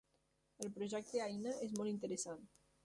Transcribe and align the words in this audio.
El 0.65 0.71
projecte 0.79 1.21
Aina 1.29 1.55
és 1.69 1.79
molt 1.79 1.95
interessant. 1.95 2.47